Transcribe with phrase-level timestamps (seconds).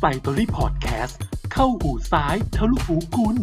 [0.00, 1.18] ไซตอรี่พอดแคสต์
[1.52, 3.36] เข้าหูซ้ายทะลุหูคุณ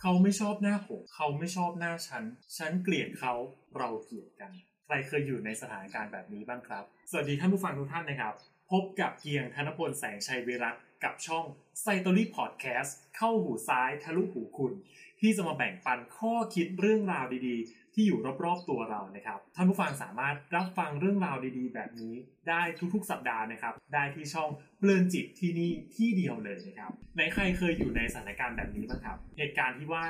[0.00, 2.24] เขาไม่ชอบหน้าผมเขาไม่ชอบหน้าฉัน
[2.56, 3.34] ฉันเกลียดเขา
[3.78, 4.52] เราเกลียดกัน
[4.86, 8.34] ใครเคยอยู่ในสถานการณ์แบบนี้บ้างครับ สวัสดีท่านผู้ฟังทุกท่านนะครับ
[8.70, 11.44] พบกับเกียงธนพลแสงชัยวิรัตกับช่อง
[11.80, 14.72] ไซตอรี่พอดแคสต์เข้าหูซ้ายทะลุหูคุณ
[15.20, 22.14] ที่จะมาแบ่งปันข้อคิดเรื่องราวดีๆ ที่อยู่รอบๆตัวเรานะครับท่านผู้ฟังสามารถรับฟังเรื่องราวดีๆ แบบนี้
[22.48, 22.62] ได้
[22.94, 30.04] ทุกๆ สัปดาห์นะครับ ได้ที่ช่องเปลือนจิตที่นี่ที่เดียวเลยนะครับในใครเคยอยู่ในสถานการณ์แบบนี้บ้างครับ เหตุการณ์ที่ว่า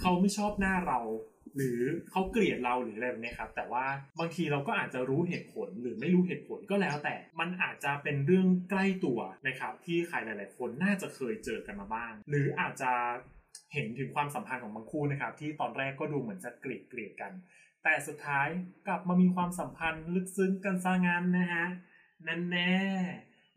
[0.00, 1.00] เขาไม่ชอบหน้าเรา
[1.56, 1.80] หรือ
[2.10, 3.84] เขาเกลียดเราหรืออะไรแบบนี้ครับแต่ว่า
[4.18, 12.92] บางทีเราก็อาจจะรู้เหตุผลหรือไม่รู้เหตุผลก็แล้ว แต่มันอาจจะเป็นเรื่องใกล้ตัวนะครับที่ใครหลาย ๆ คนน่าจะเคยเจอกันมาบ้าง หรืออาจจะ
[13.72, 17.32] เห็นถึงความสัมพันธ์ของบางคู่นะครับ ที่ตอนแรกก็ดูเหมือนจะเกลียดเกลียดกัน
[17.84, 18.48] แต่สุดท้าย
[18.86, 21.66] กลับมามีความสัมพันธ์ลึกซึ้งกันซะงั้นนะฮะ
[22.26, 22.74] นั่นแน่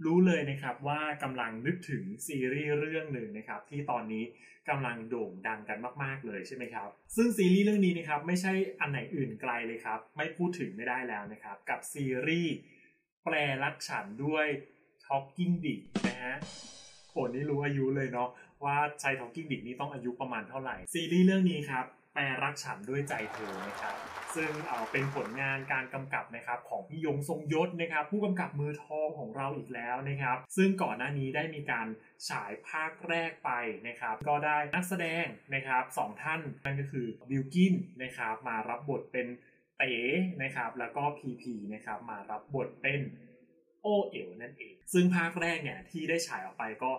[0.05, 4.23] รู้เลยนะครับว่ากำลังนึกถึงซีรีส์เรื่องหนึ่งนะครับที่ตอนนี้
[4.69, 12.53] กำลังโด่งดังกันมาก ๆ เลยใช่ไหมครับ ซึ่งซีรีส์เรื่องนี้นะครับไม่ใช่อันไหนอื่นไกลเลยครับ ไม่พูดถึงไม่ได้แล้วนะครับ กับซีรีส์
[13.23, 14.45] แปลรักฉันด้วย
[15.05, 16.35] Talking Dick นะฮะ
[17.11, 18.29] โอ้นี่รู้อายุเลยเนาะ
[18.65, 23.95] ว่าชาย Talking Dick นี่ต้องอายุประมาณเท่าไหร่ ซีรีส์เรื่องนี้ครับแปลรักฉันด้วยใจเธอนะครับ
[24.35, 31.87] ซึ่งเเป็นผลงานการกำกับนะครับของพี่ยงทรงยศนะครับ ผู้กำกับมือทองของเราอีกแล้วนะครับ ซึ่งก่อนหน้านี้ได้มีการ
[32.29, 33.51] ฉายภาคแรกไป
[33.87, 37.73] นะครับ ก็ได้นักแสดงนะครับสองท่านนั่นก็คือบิลกิน
[38.03, 39.27] นะครับ มารับบทเป็น
[39.77, 39.93] เต๋
[40.43, 43.01] นะครับ แล้วก็พีพีนะครับมารับบทเป็น
[43.81, 46.91] โอเอ๋วนั่นเอง ซึ่งภาคแรกเนี่ยที่ได้ฉายออกไปก็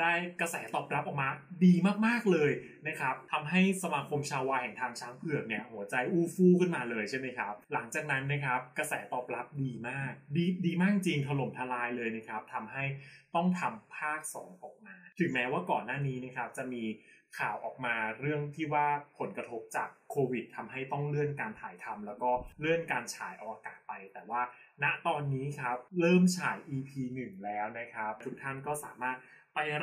[0.00, 1.28] ได้กระแสตอบรับออกมา
[1.64, 1.74] ดี
[2.06, 2.50] มากๆเลย
[2.88, 12.84] นะครับทำให้สมาคมชาววายแห่งทางช้างเผือกเนี่ยหัวใจอู้ฟู่ขึ้นมาเลยใช่ไหมครับ หลังจากนั้นนะครับกระแสตอบรับดีมาก ดีดีมากจริงถล่มทลายเลยนะครับทำให้
[13.34, 16.84] ต้องทำภาค 2 ออกมา ถึงแม้ว่าก่อนหน้านี้นะครับจะมี
[17.38, 18.86] ข่าวออกมาเรื่องที่ว่า
[19.18, 22.30] ผลกระทบจากโควิดทำให้ต้องเลื่อนการถ่ายทำแล้วก็
[22.60, 24.42] เลื่อนการฉายออกอากาศไป แต่ว่า
[24.82, 26.90] ณตอนนี้ครับเริ่มฉาย EP
[27.22, 29.16] 1 แล้วนะครับ ทุกท่านก็สามารถ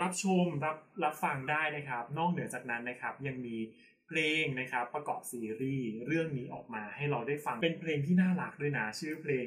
[0.04, 3.58] รับชมรับรับฟังได้นะครับ นอกเหนือจากนั้นนะครับ ยังมี
[4.08, 9.46] เพลงนะครับ ประกอบซีรีส์เรื่องนี้ออกมาให้เราได้ฟังเป็นเพลงที่น่ารักด้วยนะ ชื่อเพลง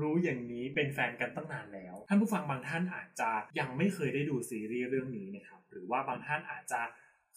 [0.00, 6.80] รู้อย่างนี้เป็นแฟนกันตั้งนานแล้ว ท่านผู้ฟังบางท่านอาจจะยังไม่เคยได้ดูซีรีส์เรื่องนี้นะครับ หรือว่าบางท่านอาจจะ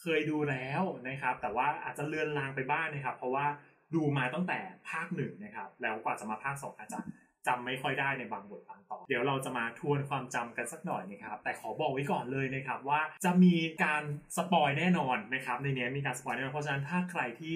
[0.02, 3.46] เคยดูแล้วนะครับ แต่ว่าอาจจะเลือนลางไปบ้างนะครับ เพราะว่า
[3.96, 7.00] ดูมาตั้งแต่ภาคหนึ่งนะครับ แล้วกว่าจะมาภาคสองอาจจะ
[7.48, 14.04] จำไม่ค่อยได้ในบางบทบางตอนเดี๋ยวเราจะมาทวนความจำกันสักหน่อยนะครับแต่ขอบอกไว้ก่อนเลยนะครับว่าจะมีการ
[14.38, 17.54] spoil แน่นอนนะครับในนี้มีการ spoil แน่นอนเพราะฉะนั้นถ้าใครที่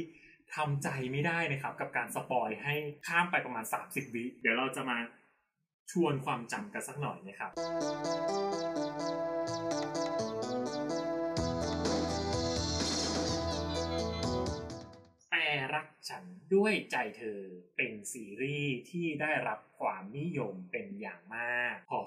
[0.55, 2.73] ทำใจไม่ได้นะครับกับการ spoil ให้
[3.07, 4.97] ข้ามไปประมาณ 30 วิเดี๋ยวเราจะมา
[5.91, 7.51] ทวนความจำกันสักหน่อยนะครับ
[16.55, 17.39] ด้วยใจเธอ
[17.77, 21.99] เป็นซีรีส์ที่ได้รับความนิยมเป็นอย่างมากพอ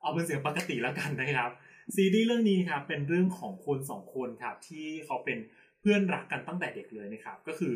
[0.00, 1.50] เอาเป็นเสียงปกติแล้วกันนะครับ
[1.96, 5.38] ซีรีส์เรื่องนี้ครับเป็นเรื่องของคนสองคนครับที่เขาเป็น
[5.80, 7.74] เพื่อนรักกันตั้งแต่เด็กเลยนะครับ ก็คือ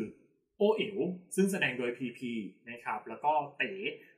[0.57, 0.97] โอเอ๋ว
[1.35, 2.31] ซึ่งแสดงโดยพีพี
[2.69, 3.73] นะครับแล้วก็เต๋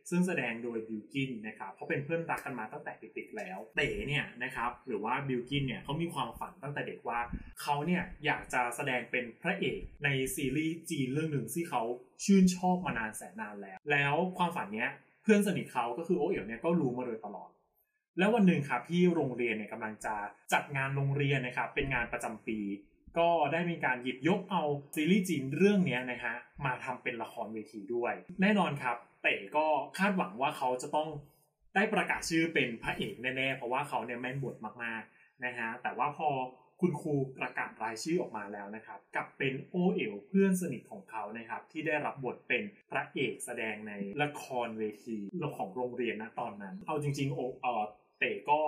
[0.09, 7.19] ซึ่งแสดงโดยบิวกินนะครับเขาเป็นเพื่อนรักกันมาตั้งแต่เด็กๆแล้ว เต๋เนี่ยนะครับหรือว่าบิวกินเนี่ยเขามีความฝันตั้งแต่เด็กว่า
[7.61, 11.81] เขาเนี่ยอยากจะแสดงเป็นพระเอกในซีรีส์จีนเรื่องหนึ่งที่เขา
[12.23, 14.89] ชื่นชอบมานานแสนนานแล้ว แล้วความฝันเนี้ย
[15.23, 17.49] เพื่อนสนิทเขาก็คือโอเอ๋วเนี่ยก็รู้มาโดยตลอด
[18.19, 20.15] แล้ววันหนึ่งครับที่โรงเรียนเนี่ยกำลังจะ
[20.53, 22.57] จัดงานโรงเรียนนะครับเป็นงานประจำปี
[23.17, 24.63] ก็ได้มีการหยิบยกเอา
[24.95, 29.65] ซีรีส์จีนเรื่องนี้นะฮะมาทำเป็นละครเวทีด้วย แน่นอนครับ เต๋ก็
[29.97, 31.09] คาดหวังว่าเขาจะต้อง
[31.75, 36.29] ได้ประกาศชื่อเป็นพระเอกแน่ๆ เพราะว่าเขาเนี่ยแม่นบทมากๆนะฮะแต่ว่าพอ
[36.81, 43.93] คุณครูประกาศรายชื่อออกมาแล้วนะครับกับเป็นโอเอ๋วเพื่อนสนิทของเขานะครับที่ได้รับบทเป็นพระเอกแสดงใน
[44.23, 45.17] ละครเวที
[45.57, 47.83] ของโรงเรียนนะตอนนั้น เอาจริงๆโอเออ
[48.19, 48.59] เต๋ก็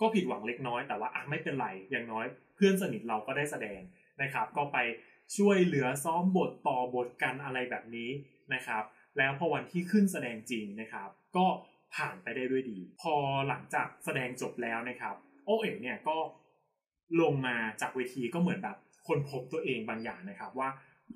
[0.00, 3.80] ก็ผิดหวังเล็กน้อยแต่ว่าอะไม่เป็นไรอย่างน้อย เพื่อนสนิทเราก็ได้แสดง
[4.22, 4.78] นะครับ ก็ไป
[5.36, 8.10] ช่วยเหลือซ้อมบทต่อบทกันอะไรแบบนี้
[8.54, 8.84] นะครับ
[9.18, 11.46] แล้วพอวันที่ขึ้นแสดงจริงนะครับ ก็
[11.94, 13.14] ผ่านไปได้ด้วยดี พอ
[13.48, 16.16] หลังจากแสดงจบแล้วนะครับ โอเอ๋เนี่ยก็
[17.20, 20.68] ลงมาจากเวทีก็เหมือนแบบคนพบตัวเองบางอย่างนะครับว่า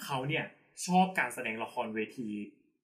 [0.05, 0.44] เขาเนี่ย
[0.87, 2.28] ชอบการแสดงละครเวที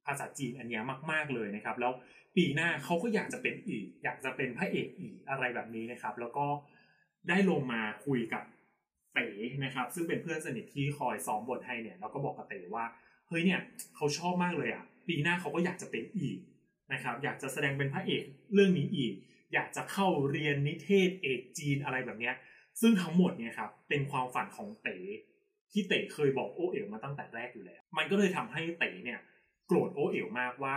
[0.06, 0.80] ภาษาจีนอันนี้
[1.12, 1.92] มาก ๆเลยนะครับ แล้ว
[2.36, 6.46] ปีหน้าเขาก็อยากจะเป็นอีก อยากจะเป็นพระเอกอีกอะไรแบบนี้นะครับ แล้วก็
[7.28, 8.42] ได้ลงมาคุยกับ
[9.14, 9.28] เต๋
[9.64, 12.84] นะครับ ซึ่งเป็นเพื่อนสนิทที่คอยซ้อมบทให้เนี่ยแล้วก็บอกกับเต๋ว่า
[13.28, 13.60] เฮ้ยเนี่ย
[13.96, 16.38] เขาชอบมากเลยอะปีหน้าเขาก็อยากจะเป็นอีก
[16.92, 18.22] นะครับ อยากจะแสดงเป็นพระเอก
[18.54, 19.12] เรื่องนี้อีก
[19.54, 22.34] อยากจะเข้าเรียนนิเทศเอกจีนอะไรแบบเนี้ย
[22.80, 24.96] ซึ่งทั้งหมดเนี่ยครับเป็นความฝันของเต๋
[25.72, 29.20] ที่เต๋เคยบอกโอเอ๋วมาตั้งแต่แรกอยู่แล้ว มันก็เลยทำให้เต๋เนี่ย
[29.66, 30.74] โกรธโอเอ๋วมากว่า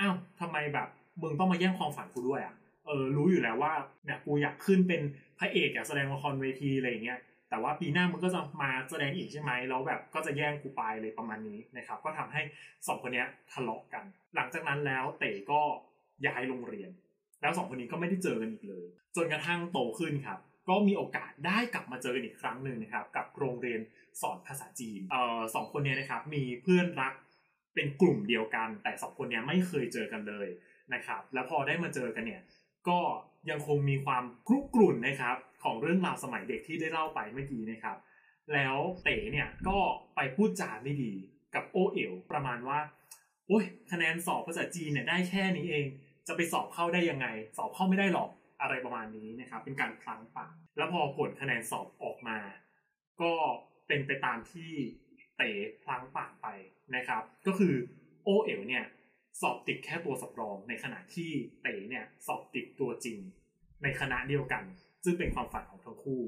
[0.00, 0.88] อ้าวทำไมแบบ
[1.22, 2.54] มึงต้องมาแย่งความฝันกูด้วยอะ
[2.86, 3.72] เออรู้อยู่แล้วว่า
[4.04, 5.02] เนี่ยกูอยากขึ้นเป็น
[5.38, 7.20] พระเอกอยากแสดงละครเวทีอะไรอย่างเงี้ย
[7.50, 12.42] แต่ว่าปีหน้ามึงก็จะมาแสดงอีกใช่ไหมแล้วแบบก็จะแย่งกูไปเลยประมาณนี้นะครับ ก็ทำให้
[12.86, 15.60] สองคนนี้ทะเลาะกัน หลังจากนั้นแล้วเต๋ก็
[16.26, 16.90] ย้ายโรงเรียน
[17.42, 18.84] แล้วสองคนนี้ก็ไม่ได้เจอกันอีกเลย
[19.16, 20.38] จนกระทั่งโตขึ้นครับ
[20.68, 23.80] ก็มีโอกาสได้กลับมาเจอกันอีกครั้งหนึ่งนะครับ กับโรงเรียน
[24.20, 27.14] สอนภาษาจีนเอ่อสองคนนี้นะครับมีเพื่อนรัก
[27.74, 30.48] เป็นกลุ่มเดียวกัน แต่สองคนนี้ไม่เคยเจอกันเลย
[30.94, 32.42] นะครับ แล้วพอได้มาเจอกันเนี่ย
[32.88, 32.98] ก็
[33.50, 37.96] ยังคงมีความครุกรุ่นนะครับ ของเรื่องราวสมัยเด็กที่ได้เล่าไปเมื่อกี้นะครับ
[38.54, 39.78] แล้วเต๋เนี่ยก็
[40.14, 41.12] ไปพูดจาไม่ดี
[41.54, 42.78] กับโอเอ๋วประมาณว่า
[43.46, 45.86] โอ้ยคะแนนสอบภาษาจีนเนี่ยได้แค่นี้เอง
[46.28, 47.26] จะไปสอบเข้าได้ยังไง
[47.56, 48.30] สอบเข้าไม่ได้หรอก
[48.62, 52.38] อะไรประมาณนี้นะครับ เป็นการพลั้งปากแล้วพอผลคะแนนสอบออกมา
[53.22, 53.32] ก็
[53.86, 54.72] เป็นไปตามที่
[55.42, 55.54] เต๋
[55.84, 56.46] พลังปากไป
[56.96, 57.74] นะครับ ก็คือ
[58.24, 58.84] โอเอ๋วเนี่ย
[59.40, 61.30] สอบติดแค่ตัวสำรองในขณะที่
[61.62, 63.18] เต๋เนี่ยสอบติดตัวจริง
[63.82, 64.62] ในคณะเดียวกัน
[65.04, 66.22] ซึ่งเป็นความฝันของทั้งคู่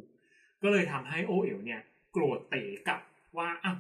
[0.63, 1.81] ก็เลยทำให้โอเอ๋วเนี่ย
[2.13, 3.01] โกรธเต๋กับ
[3.39, 3.73] ว่าอะ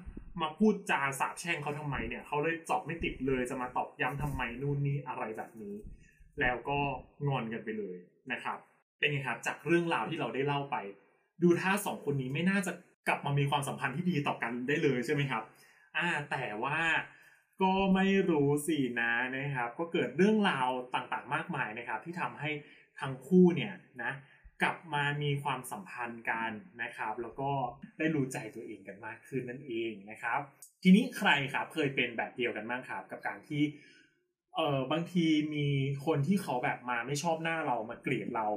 [0.42, 5.76] มาพูดจาสาบแช่งเขาทำไมเนี่ยเขาเลยสอบไม่ติดเลยจะมาตอบย้ำทำไมนู่นนี่อะไรแบบนี้
[6.40, 6.78] แล้วก็
[7.26, 7.96] งอนกันไปเลย
[8.32, 8.58] นะครับ
[8.98, 10.76] เป็นไงครับจากเรื่องราวที่เราได้เล่าไป
[11.42, 12.72] ดูท่าสองคนนี้ไม่น่าจะ
[13.08, 15.42] กลับมามีความสัมพันธ์ที่ดีต่อกันได้เลยใช่ไหมครับ
[15.96, 16.78] อ่าแต่ว่า
[17.62, 22.50] ก็ไม่รู้สินะนะครับ ก็เกิดเรื่องราวต่างๆ มากมายนะครับ ที่ทำให้
[23.00, 24.12] ทั้งคู่เนี่ยนะ
[24.62, 26.50] กลับมามีความสัมพันธ์กัน
[26.82, 27.50] นะครับ แล้วก็
[27.98, 30.40] ได้รู้ใจตัวเองกันมากขึ้นนั่นเองนะครับ
[30.82, 33.62] ทีนี้ใครครับเคยเป็นแบบเดียวกันบ้างครับ กับการที่
[34.56, 35.66] เออบางทีมี
[36.06, 38.48] คนที่เขาแบบมาไม่ชอบหน้าเรามาเกลียดเรา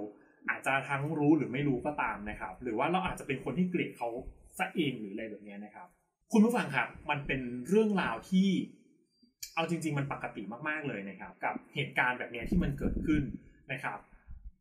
[0.49, 4.09] อาจจะทั้งรู้หรือไม่รู้ก็ตามนะครับ หรือว่าเราอาจจะเป็นคนที่เกลียดเขา
[4.57, 5.87] ซะเองหรืออะไรแบบนี้นะครับ
[6.31, 8.49] คุณผู้ฟังครับมันเป็นเรื่องราวที่
[9.55, 13.23] เอาจริง ๆ มันปกติมากๆเลยนะครับ กับเหตุการณ์แบบนี้ที่มันเกิดขึ้น
[13.71, 13.99] นะครับ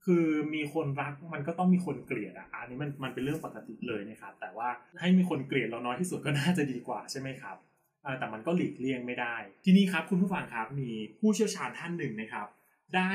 [0.04, 4.68] คือมีคนรักมันก็ต้องมีคนเกลียดอะอันนี้มันมันเป็นเรื่องปกติเลยนะครับแต่ว่า
[5.00, 7.56] ให้มีคนเกลียดเราน้อยที่สุดก็น่าจะดีกว่าใช่ไหมครับ
[8.18, 12.46] แต่มันก็หลีกเลี่ยงไม่ได้ ทีนี้ครับคุณผู้ฟังครับมีผู้เชี่ยวชาญท่านหนึ่งนะครับ
[12.94, 13.12] ได้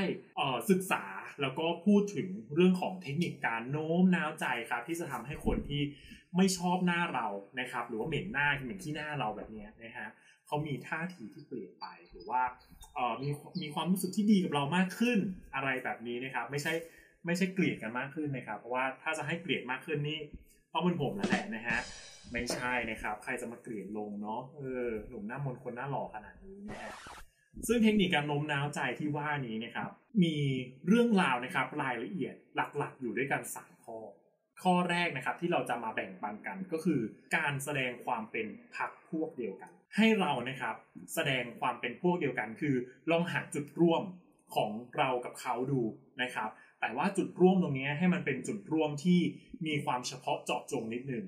[0.69, 1.03] ศึกษา
[1.41, 5.81] แล้วก็พูดถึงเรื่องของเทคนิคการโน้มน้าวใจครับที่จะทำให้คนที่
[6.37, 7.27] ไม่ชอบหน้าเรา
[7.59, 10.07] นะครับ หรือว่าเหม็นหน้าเหม็นที่หน้าเราแบบนี้นะฮะ
[10.47, 12.41] เขามีท่าทีที่เปลี่ยนไปหรือว่า
[13.21, 13.29] มี
[13.61, 15.19] มีความรู้สึกที่ดีกับเรามากขึ้น
[15.55, 16.73] อะไรแบบนี้นะครับ ไม่ใช่
[17.25, 20.19] ไม่ใช่เกลียดกันมากขึ้นนะครับ เพราะว่าถ้าจะให้เกลียดมากขึ้นนี่
[20.73, 21.79] ต้องเป็นผมแหละนะฮะ
[22.33, 26.93] ไม่ใช่นะครับ ใครจะมาเกลียดลงเนาะเออหนุ่มหน้ามนคนหน้าหล่อขนาดนี้นะฮะ
[27.67, 29.89] ซึ่งเทคนิคการโน้มน้าวใจที่ว่านี้นะครับ
[30.23, 30.35] มี
[30.87, 33.97] เรื่องราวนะครับรายละเอียดหลักๆ อยู่ด้วยกันสามข้อ
[34.63, 36.99] ข้อแรกนะครับที่เราจะมาแบ่งปันกันก็คือ
[37.35, 40.75] การแสดงความเป็นพักพวกเดียวกัน ให้เรานะครับ
[41.13, 42.75] แสดงความเป็นพวกเดียวกัน คือ
[43.11, 44.03] ลองหาจุดร่วม
[44.55, 45.81] ของเรากับเขาดู
[46.21, 46.49] นะครับ
[46.81, 49.19] แต่ว่าจุดร่วมตรงนี้ให้มันเป็นจุดร่วมที่
[49.67, 51.25] มีความเฉพาะเจาะจงนิดนึง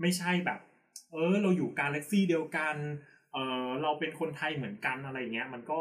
[0.00, 0.60] ไม่ใช่แบบ
[1.12, 2.76] เออเราอยู่กาแล็กซี่เดียวกัน
[3.36, 5.80] เออเราเป็นคนไทยเหมือนกันอะไรเงี้ย มันก็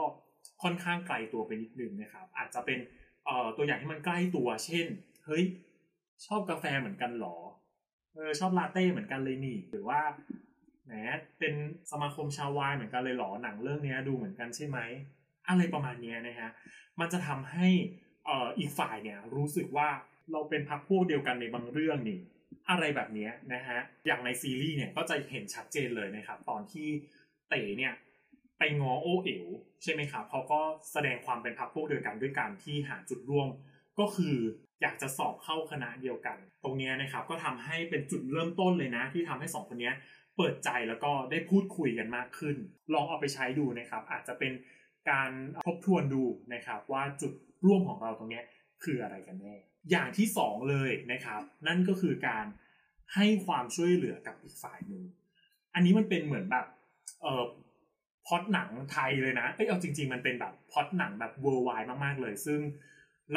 [0.63, 2.79] ค่อนข้างไกลตัวไปนิดนึงนะครับ อาจจะเป็น
[3.25, 4.87] เอ่อตัวอย่างที่มันใกล้ตัว เช่น
[5.25, 5.43] เฮ้ย
[6.25, 7.37] ชอบกาแฟเหมือนกันหรอ
[8.13, 9.99] เออชอบลาเต้เหมือนกันเลยนี่ หรือว่า
[10.85, 10.93] แหม
[11.39, 11.53] เป็น
[11.91, 14.79] สมาคมชาววายเหมือนกันเลยหรอหนังเรื่องนี้ดูเหมือนกันใช่ไหม
[15.49, 16.49] อะไรประมาณนี้นะฮะ
[16.99, 17.67] มันจะทำให้
[18.25, 19.89] เอ่ออีกฝ่ายเนี่ยรู้สึกว่า
[20.31, 22.19] เราเป็นพักพวกเดียวกันในบางเรื่องนี่
[22.69, 26.89] อะไรแบบนี้นะฮะอย่างในซีรีส์เนี่ยก็จะเห็นชัดเจนเลยนะครับ ตอนที่
[27.49, 27.93] เต๋เนี่ย
[28.57, 29.45] ไปงอโอเอ๋ว
[29.83, 30.59] ใช่ไหมครับเขาก็
[30.91, 33.47] แสดงความเป็นพักพวกเดียวกันด้วยการที่หาจุดร่วม
[33.99, 34.35] ก็คือ
[34.81, 39.91] อยากจะสอบเข้าคณะเดียวกัน ตรงนี้นะครับก็ทำให้เป็นจุดเริ่มต้นเลยนะ ที่ทำให้สองคนนี้
[40.37, 42.55] เปิดใจแล้วก็ได้พูดคุยกันมากขึ้น
[42.93, 44.53] ลองเอาไปใช้ดูนะครับ อาจจะเป็น
[45.09, 45.31] การ
[45.65, 46.23] ทบทวนดู
[46.53, 47.33] นะครับ ว่าจุด
[47.65, 48.41] ร่วมของเราตรงนี้
[48.83, 49.55] คืออะไรกันแน่
[49.91, 52.45] อย่างที่สองเลยนะครับ นั่นก็คือการ
[53.15, 55.03] ให้ความช่วยเหลือกับอีกฝ่ายหนึ่ง
[55.73, 56.65] อันนี้มันเป็นเหมือนแบบ
[57.21, 57.43] เอ่อ
[58.27, 61.69] พอดหนังไทยเลยนะเอ้ยเอาจริง ๆ มันเป็นแบบพอดหนังแบบเวอร์ไว
[62.03, 62.59] มากๆเลย ซึ่ง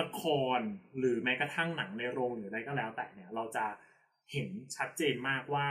[0.00, 0.22] ละค
[0.58, 0.60] ร
[0.98, 3.64] หรือแม้กระทั่งหนังในโรงหรืออะไรก็แล้วแต่เนี่ย เราจะ
[4.32, 5.66] เห็นชัดเจนมากว่า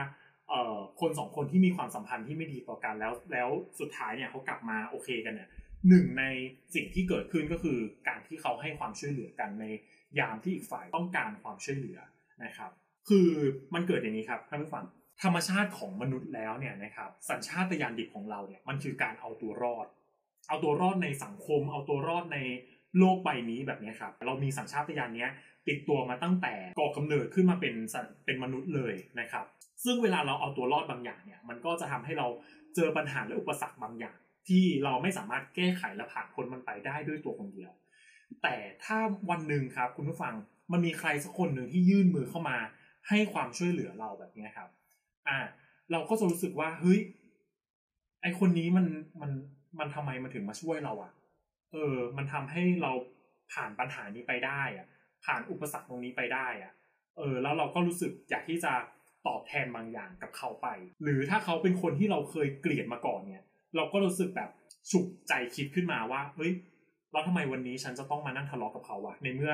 [0.50, 3.50] เอ่อคนสองคนที่มีความสัมพันธ์ที่ไม่ดีต่อกันแล้ว แล้ว
[3.80, 5.50] สุดท้ายเนี่ยเขากลับมาโอเคกันเนี่ย
[5.90, 6.24] หนึ่งใน
[6.76, 9.66] สิ่งที่เกิดขึ้นก็คือการที่เขาให้ความช่วยเหลือกันใน
[10.20, 12.00] ยามที่อีกฝ่ายต้องการความช่วยเหลือ
[12.44, 12.72] นะครับ
[13.10, 13.30] คือ
[13.74, 14.86] มันเกิดอย่างนี้ครับท่านผู้ฟัง
[15.24, 19.88] ธรรมชาติของมนุษย์แล้วเนี่ยนะครับสัญชาตญาณดิบของเราเนี่ยมันคือการเอาตัวรอด
[20.48, 22.38] เอาตัวรอดในสังคม เอาตัวรอดใน
[22.98, 25.30] โลกใบนี้แบบนี้ครับเรามีสัญชาตญาณเนี้ย
[25.68, 27.76] ติดตัวมาตั้งแต่ก่อกำเนิดขึ้นมาเป็น
[28.26, 29.46] เป็นมนุษย์เลยนะครับ
[29.84, 32.28] ซึ่งเวลาเราเอาตัวรอดบางอย่างเนี่ยมันก็จะทำให้เรา
[32.76, 37.72] เจอปัญหาและอุปสรรคบางอย่าง ที่เราไม่สามารถแก้ไขและผ่านพ้นมันไปได้ด้วยตัวคนเดียว
[38.44, 38.98] แต่ถ้า
[39.30, 40.34] วันหนึ่งครับคุณผู้ฟัง
[40.72, 42.58] มันมีใครสักคนหนึ่งที่ยื่นมือเข้ามา
[43.10, 44.70] ให้ความช่วยเหลือเราแบบนี้ครับ
[45.28, 45.40] อ่า
[45.92, 47.00] เราก็จะรู้สึกว่าเฮ้ย
[48.22, 48.86] ไอคนนี้มัน
[49.22, 49.32] มัน
[49.80, 51.12] มันทำไมมันถึงมาช่วยเราอะ่ะ
[51.72, 52.92] เออ มันทำให้เรา
[53.54, 54.88] ผ่านปัญหานี้ไปได้อะ่ะ
[55.26, 56.74] ผ่านอุปสรรคตรงนี้ไปได้อะ่ะ
[57.18, 58.74] เออ แล้วเราก็รู้สึกอยากที่จะ
[59.28, 60.68] ตอบแทนบางอย่างกับเขาไป
[61.04, 63.44] หรือถ้าเขาเป็นคนที่เราเคยเกลียดมาก่อนเนี่ย
[63.76, 64.50] เราก็รู้สึกแบบ
[64.92, 66.52] ฉุกใจคิดขึ้นมาว่า เฮ้ย
[67.12, 69.54] แล้วทำไมวันนี้ฉันจะต้องมานั่งทะเลาะกับเขาวะ ในเมื่อ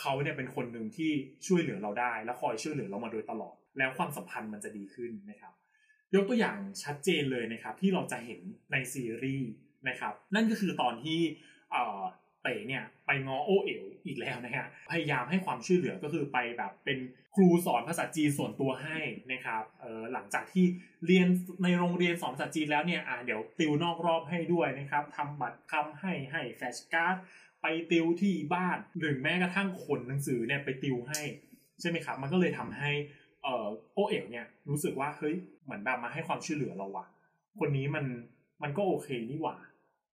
[0.00, 1.10] เขาเนี่ยเป็นคนหนึ่งที่
[1.46, 5.52] ช่วยเหลือเราได้ และคอยช่วยเหลือเรามาโดยตลอด แล้วความสัมพันธ์มันจะดีขึ้นนะครับ
[6.14, 8.40] ยกตัวอย่างชัดเจนเลยนะครับ ที่เราจะเห็น
[8.72, 9.50] ในซีรีส์
[9.88, 11.20] นะครับ นั่นก็คือตอนที่
[12.42, 16.98] เต๋เนี่ยไปงอโอเอ๋วอีกแล้วนะฮะพยายามให้ความช่วยเหลือก็คือไปแบบเป็น
[17.34, 18.98] ครูสอนภาษาจีนส่วนตัวให้
[19.32, 20.64] นะครับเออหลังจากที่
[21.06, 21.28] เรียน
[21.62, 27.16] ในโรงเรียนสอนภาษาจีนแล้วเนี่ยอ่าเดี๋ยวติวนอกรอบให้ด้วยนะครับทำบัตรคำให้ให้แฟชการ์ด
[27.62, 31.22] ไปติวที่บ้านหรือแม้กระทั่งคนหนังสือเนี่ยไปติวให้
[31.80, 32.90] ใช่ไหมครับ มันก็เลยทำให้
[33.98, 37.06] โอเอ๋วเนี่ยรู้สึกว่าเฮ้ยเหมือนแบบมาให้ความช่วยเหลือเราว่ะ
[37.58, 38.04] คนนี้มัน
[38.62, 39.56] มันก็โอเคนี่หว่า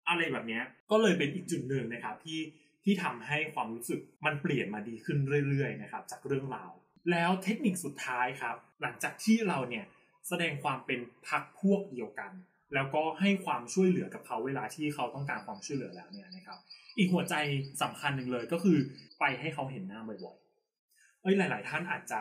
[0.09, 2.41] อะไรแบบเนี้ยก็เลยเป็นอีกจุดหนึ่งนะครับที่
[2.85, 5.19] ที่ทำให้ความรู้สึกมันเปลี่ยนมาดีขึ้น
[5.49, 6.71] เรื่อยๆนะครับจากเรื่องราว
[7.11, 9.85] แล้วเทคนิคสุดท้ายครับ หลังจากที่เราเนี่ย
[10.29, 12.33] แสดงความเป็นพักพวกเดียวกัน
[12.75, 16.59] แล้วก็ให้ความช่วยเหลือกับเขาเวลาที่เขาต้องการความช่วยเหลือแล้วเนี่ยนะครับ
[16.99, 17.35] อีกหัวใจ
[17.83, 18.79] สำคัญหนึ่งเลยก็คือ
[19.21, 22.21] ไปให้เขาเห็นหน้าบ่อยๆเอ้ยหลาย ๆ ท่านอาจจะ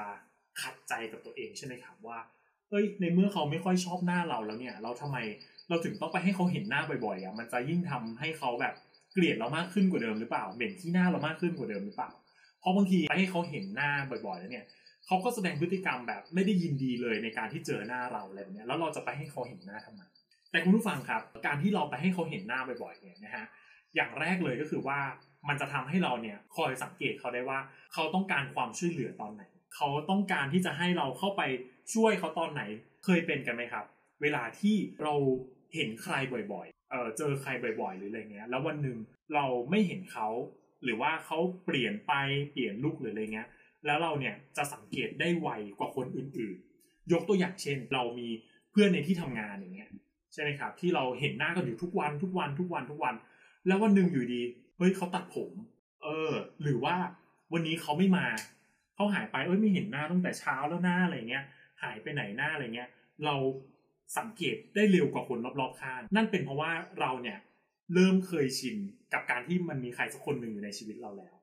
[0.61, 2.19] ขัดใจกับตัวเองใช่ไหมครับว่า
[2.69, 5.17] เอ้ยในเมื่อเขาไม่ค่อยชอบหน้าเราแล้วเนี่ย เราทำไม
[5.69, 8.73] เราถึงต้องไปให้เขาเห็นหน้าบ่อยๆอะมันจะยิ่งทำให้เขาแบบ
[9.13, 12.11] เกลียดเรามากขึ้นกว่าเดิมหรือเปล่าเหม็นที่หน้าเรามากขึ้นกว่าเดิมหรือเปล่า
[12.59, 13.91] เพราะบางทีไปให้เขาเห็นหน้า
[14.27, 14.65] บ่อยๆแล้วเนี่ย
[15.05, 20.01] เขาก็แสดงพฤติกรรมแบบไม่ได้ยินดีเลยในการที่เจอหน้าเราอะไรแบบนี้แล้วเราจะไปให้เขาเห็นหน้าทำไม
[20.51, 23.45] แต่คุณผู้ฟังครับ การที่เราไปให้เขาเห็นหน้าบ่อยๆเนี่ยนะฮะ
[23.95, 24.99] อย่างแรกเลยก็คือว่า
[25.49, 27.59] มันจะทำให้เราเนี่ยคอยสังเกตเขาได้ว่า
[27.93, 29.43] เขาต้องการความช่วยเหลือตอนไหน
[29.75, 31.41] เขาต้องการที่จะให้เราเข้าไป
[31.93, 32.61] ช่วยเขาตอนไหน
[33.05, 33.85] เคยเป็นกันไหมครับ
[34.21, 35.13] เวลาที่เรา
[35.75, 36.13] เห็นใคร
[36.53, 37.49] บ่อยๆเออเจอใคร
[37.81, 38.97] บ่อยๆ หรืออะไรเงี้ย แล้ววันหนึ่ง
[39.35, 40.27] เราไม่เห็นเขา
[40.83, 42.13] หรือว่าเขาเปลี่ยนไป
[42.51, 43.47] เปลี่ยนลุกหรืออะไรเงี้ย
[43.85, 45.49] แล้วเราเนี่ยจะสังเกตได้ไว
[45.79, 48.27] กว่าคนอื่นๆ ยกตัวอย่างเช่น เรามี
[48.71, 49.91] เพื่อนในที่ทำงานอย่างเงี้ย
[50.33, 53.15] ใช่ไหมครับ ที่เราเห็นหน้ากันอยู่ทุกวันทุกวันทุกวันทุกวัน
[53.67, 54.41] แล้ววันหนึ่งอยู่ดี
[54.77, 55.51] เฮ้ยเขาตัดผม
[56.03, 56.95] เออ หรือว่า
[57.53, 58.25] วันนี้เขาไม่มา
[58.99, 61.43] เขาหายไปเอ้ยไม่เห็นหน้าตั้งแต่เช้าแล้วหน้าอะไรเงี้ย
[61.83, 62.89] หายไปไหนหน้าอะไรเงี้ย
[63.25, 63.35] เรา
[64.17, 67.37] สังเกตได้เร็วกว่าคนรอบๆข้างนั่นเป็นเพราะว่าเราเนี่ย
[67.93, 68.75] เริ่มเคยชิน
[69.13, 71.35] กับการที่มันมีใครสักคนหนึ่งอยู่ในชีวิตเราแล้ว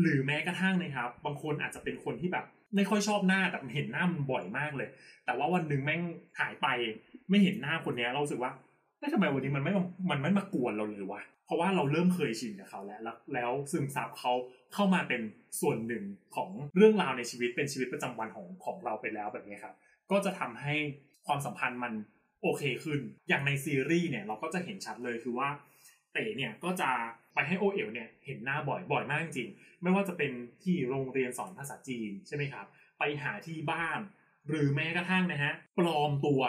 [0.00, 2.44] หรือแม้กระทั่งนะครับ บางคนอาจจะเป็นคนที่แบบ
[2.76, 4.88] ไม่ค่อยชอบหน้าแต่เห็นหน้ามันบ่อยมากเลย
[5.24, 6.02] แต่ว่าวันหนึ่งแม่ง
[6.40, 6.66] หายไป
[7.30, 8.52] ไม่เห็นหน้าคนนี้เราสึกว่า
[9.14, 9.72] ทำไมวันนี้มันไม่
[10.10, 13.00] มันไม่มากวนเราเลยวะ เพราะว่าเราเริ่มเคยชินกับเขาแล้ว
[13.34, 14.32] แล้วซึมซับเขา
[14.74, 15.22] เข้ามาเป็น
[15.60, 19.74] ส่วนหนึ่งของเรื่องราวในชีวิตเป็นชีวิตประจำวันของของเราไปแล้วแบบนี้ครับ
[20.10, 20.74] ก็จะทำให้
[21.26, 21.92] ความสัมพันธ์มัน
[22.42, 25.48] โอเคขึ้น อย่างในซีรีส์เนี่ยเราก็จะเห็นชัดเลยคือว่า
[26.12, 26.90] เต๋เนี่ยก็จะ
[27.34, 29.48] ไปให้โอเอ๋วเนี่ยเห็นหน้าบ่อยบ่อยมากจริง
[29.82, 30.32] ไม่ว่าจะเป็น
[30.62, 32.66] ที่โรงเรียนสอนภาษาจีนใช่ไหมครับ
[32.98, 34.00] ไปหาที่บ้าน
[34.48, 36.42] หรือแม้กระทั่งนะฮะปลอมตัว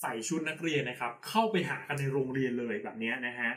[0.00, 3.50] ใส่ชุดนักเรียนนะครับ เข้าไปหากันในโรงเรียนเลยแบบนี้นะฮะ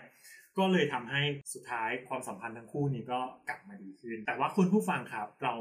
[0.57, 1.21] ก็เลยทำให้
[1.53, 3.19] สุดท้ายความสัมพันธ์ทั้งคู่นี้ก็
[3.49, 5.55] กลับมาดีขึ้น แต่ว่าคุณผู้ฟังครับ เรา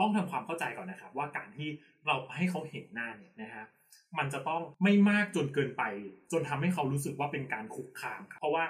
[0.00, 1.68] ต้องทำความเข้าใจก่อนนะครับ ว่าการที่
[2.06, 3.64] เราให้เขาเห็นหน้าเนี่ยนะฮะ
[4.18, 5.82] มันจะต้องไม่มากจนเกินไป
[6.32, 8.64] จนทำให้เขารู้สึกว่าเป็นการคุกคามครับเพราะว่า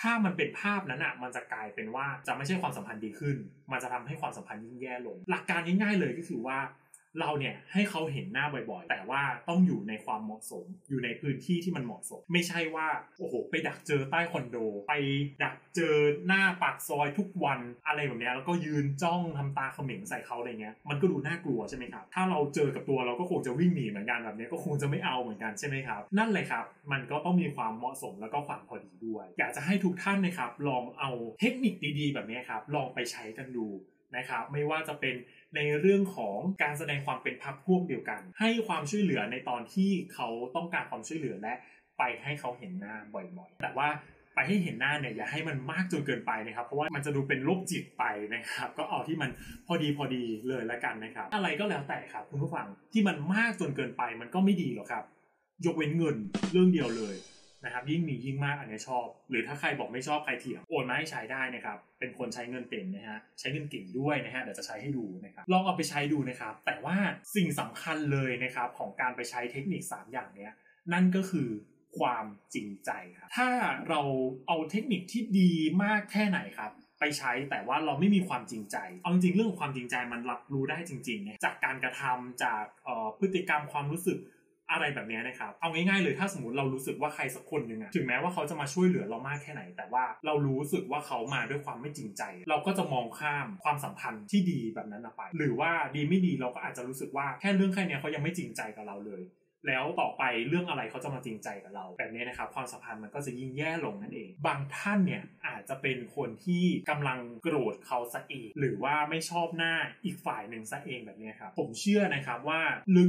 [0.00, 3.36] ถ้ามันเป็นภาพนั้นอะมันจะกลายเป็นว่าจะไม่ใช่ความสัมพันธ์ดีขึ้น
[3.72, 6.58] มันจะทำให้ความสัมพันธ์ยิ่งแย่ลง หลักการง่ายๆเลยก็คือว่า
[7.20, 12.86] เราเนี่ยให้เขาเห็นหน้าบ่อยๆ แต่ว่าต้องอยู่ในความเหมาะสม อยู่ในพื้นที่ที่มันเหมาะสม ไม่ใช่ว่า
[13.18, 14.56] โอ้โหไปดักเจอใต้คอนโด
[14.88, 14.92] ไป
[15.42, 15.94] ดักเจอ
[16.26, 33.66] หน้าปากซอยทุกวันอะไรแบบนี้แล้วก็ยืนจ้องทำตาเขม็งใส่เขาอะไรเงี้ยมันก็ดูน่ากลัวใช่ไหมครับถ้าเราเจอกับตัวเราก็คงจะวิ่งหนีเหมือนกันแบบนี้ก็คงจะไม่เอาเหมือนกันใช่ไหมครับนั่นเลยครับ มันก็ต้องมีความเหมาะสมแล้วก็ความพอดีด้วย อยากจะให้ทุกท่านนะครับลองเอาเทคนิคดีๆ แบบนี้ครับลองไปใช้กันดู
[34.16, 35.14] นะครับไม่ว่าจะเป็น
[35.56, 41.54] ในเรื่องของการแสดงความเป็นพักพวกเดียวกัน ให้ความช่วยเหลือในตอนที่เขาต้องการความช่วยเหลือและ
[41.98, 43.88] ไปให้เขาเห็นหน้าบ่อยๆ แต่ว่า
[44.34, 48.04] ไปให้เห็นหน้าเนี่ยอย่าให้มันมากจนเกินไปนะครับ เพราะว่ามันจะดูเป็นโรคจิตไป
[48.34, 49.30] นะครับ ก็เอาที่มัน
[49.66, 55.04] พอดีพอดีเลยละกันนะครับ อะไรก็แล้วแต่ครับคุณผู้ฟังที่มันมากจนเกินไปมันก็ไม่ดีหรอกครับ
[55.66, 56.16] ยกเว้นเงิน
[56.52, 57.14] เรื่องเดียวเลย
[57.64, 66.96] นะครับยิ่งมียิ่งมากอันนี้ชอบ หรือถ้าใครบอกไม่ชอบใครเถียงโอนมาให้ใช้ได้นะครับเป็นคนใช้เงินเป็นนะฮะใช้เงินเก่งด้วยนะฮะเดี๋ยวจะใช้ให้ดูนะครับลองเอาไปใช้ดูนะครับแต่ว่า
[67.36, 70.52] สิ่งสำคัญเลยนะครับของการไปใช้เทคนิค 3 อย่างเนี้ย
[70.92, 71.48] นั่นก็คือ
[71.98, 73.48] ความจริงใจครับถ้า
[73.88, 74.00] เรา
[74.48, 75.52] เอาเทคนิคที่ดี
[75.82, 82.64] มากแค่ไหนครับไปใช้แต่ว่าเราไม่มีความจริงใจ เอาจริงเรื่องความจริงใจมันรับรู้ได้จริงๆนะจากการกระทำจาก
[83.18, 84.18] พฤติกรรมความรู้สึก
[84.72, 99.22] อะไรแบบนี้นะครับ เอาง่ายๆเลยถ้าสมมติเรารู้สึกว่าใครสักคนหนึ่งอะถึงแม้ว่าเขาจะมาช่วยเหลือเรามากแค่ไหน แต่ว่าเรารู้สึกว่าเขามาด้วยความไม่จริงใจ เราก็จะมองข้ามความสัมพันธ์ที่ดีแบบนั้นไป หรือว่าดีไม่ดีเราก็อาจจะรู้สึกว่าแค่เรื่องแค่นี้เขายังไม่จริงใจกับเราเลย
[99.68, 112.60] แล้วต่อไปเรื่องอะไรเขาจะมาจริงใจกับเราแบบนี้นะครับความสัมพันธ์มันก็จะยิ่งแย่ลงนั่นเอง บางท่านเนี่ยอาจจะเป็นคนที่กำลังโกรธเขาซะเองหรือว่าไม่ชอบหน้าอีกฝ่ายหนึ่งซะเองแบบนี้ครับผมเชื่อนะครับว่า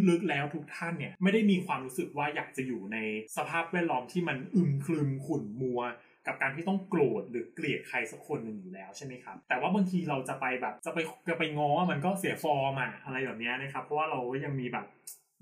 [0.10, 2.98] ลึกๆแล้วทุกท่านเนี่ยไม่ได้มีความรู้สึกว่าอยากจะอยู่ใน
[3.38, 5.82] สภาพแวดล้อมที่มันอึมครึมขุ่นมัว
[6.28, 14.86] กับการที่ต้องโกรธหรือเกลียดใครสักคนหนึ่งอยู่แล้วใช่ไหมครับ แต่ว่าบางทีเราจะไปแบบจะไปจะไปง้อมันก็เสียฟอร์มอะอะไรแบบนี้นะครับ เพราะว่าเรายังมีแบบ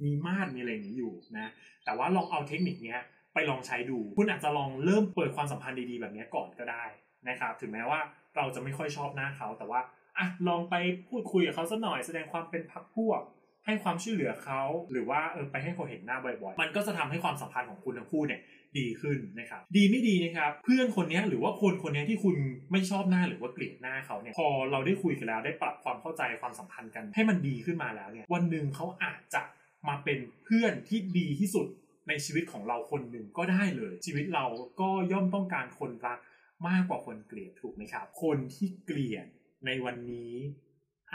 [0.06, 1.48] มีมาดมีอะไรอย่างนี้อยู่นะ
[1.86, 2.98] แต่ว่าลองเอาเทคนิคนี้
[3.34, 6.86] ไปลองใช้ดู คุณอาจจะลองเริ่มเปิดความสัมพันธ์ดีๆแบบนี้ก่อนก็ได้
[7.30, 8.00] นะครับถึงแม้ว่า
[8.36, 9.82] เราจะไม่ค่อยชอบหน้าเขาแต่ว่า
[10.18, 10.76] อะลองไป
[11.10, 13.22] พูดคุยกับเขาสักหน่อยแสดงความเป็นพักพวก
[13.66, 18.42] ให้ความช่วยเหลือเขาหรือว่าเออไปให้เขาเห็นหน้าบ่อยๆ มันก็จะทำให้ความสัมพันธ์ของคุณทั้งคู่เนี่ย
[18.78, 22.36] ดีขึ้นนะครับดีไม่ดีนะครับเพื่อนคนนี้หรือว่าคนคนนี้ที่คุณ
[22.72, 29.42] ไม่ชอบหน้าหรือว่าเกลียดหน้าเขาเนี่ยพอเราได้คุยกันแล้วได้ปรับความเข้าใจความสัมพันธ์กัน ให้มันดีขึ้นมาแล้วเนี่ยวันหนึ่งเขาอาจจะ
[29.88, 31.68] มาเป็นเพื่อนที่ดีที่สุด
[32.08, 34.46] ในชีวิตของเราคนหนึ่งก็ได้เลย ชีวิตเรา
[34.82, 36.20] ก็ย่อมต้องการคนรัก
[36.68, 39.28] มากกว่าคนเกลียดถูกไหมครับ คนที่เกลียด
[39.66, 40.34] ในวันนี้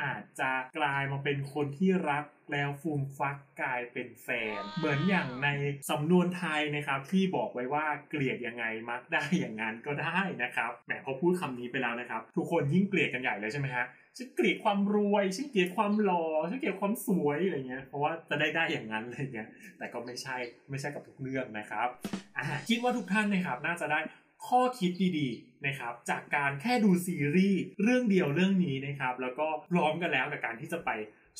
[0.03, 5.49] อาจจะกลายมาเป็นคนที่รักแล้วฟูมฟักกลายเป็นแฟน เหมือนอย่างใน
[5.91, 13.85] สำนวนไทยนะครับ ที่บอกไว้ว่าเกลียดยังไงมักได้อย่างนั้นก็ได้นะครับแหมพอพูดคำนี้ไปแล้วนะครับ ทุกคนยิ่งเกลียดกันใหญ่เลยใช่ไหมฮะ
[14.17, 20.37] ฉันเกลียดความรวยฉันเกลียดความหล่อฉันเกลียดความสวยอะไรเงี้ยเพราะว่าจะได้ได้อย่างนั้นอะไรเงี้ยแต่ก็ไม่ใช่
[20.71, 21.89] ไม่ใช่กับทุกเรื่องนะครับ
[22.37, 23.99] อ่าคิดว่าทุกท่านนะครับน่าจะได้
[24.47, 30.91] ข้อคิดดีๆนะครับจากการแค่ดูซีรีส์เรื่องเดียวเรื่องนี้นะครับแล้วก็พร้อมกันแล้วกับการที่จะไป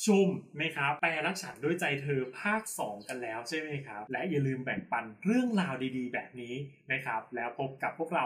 [0.05, 0.27] ชม
[0.61, 6.55] นะครับแปลรักฉันด้วยใจเธอภาค 2 กันแล้วใช่ไหมครับ และอย่าลืมแบ่งปันเรื่องราวดีๆ แบบนี้
[6.91, 8.25] นะครับ แล้วพบกับพวกเรา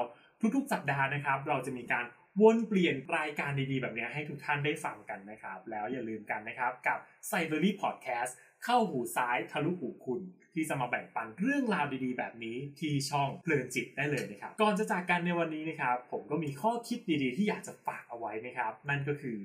[0.56, 2.06] ทุกๆสัปดาห์นะครับ เราจะมีการ
[2.40, 6.98] วนเปลี่ยนรายการดีๆ แบบนี้ให้ทุกท่านได้ฟังกันนะครับ แล้วอย่าลืมกันนะครับกับ
[7.30, 8.32] c y b e r y Podcast
[8.64, 10.22] เข้าหูซ้ายทะลุหูคุณ
[10.54, 19.40] ที่จะมาแบ่งปันเรื่องราวดีๆ แบบนี้ที่ช่องเพลินจิตได้เลยนะครับ ก่อนจะจากกันในวันนี้นะครับ ผมก็มีข้อคิดดีๆ ที่อยากจะฝากเอาไว้นะครับ นั่นก็คือ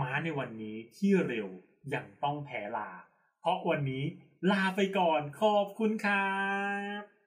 [0.00, 1.48] ม้าในวันนี้ที่เร็ว
[1.94, 2.90] ยังต้องแพ้ลา
[3.40, 4.04] เพราะวันนี้
[4.50, 6.38] ลาไปก่อนขอบคุณครั
[7.00, 7.19] บ